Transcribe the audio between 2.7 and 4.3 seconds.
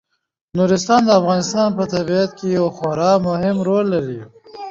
خورا مهم رول لري.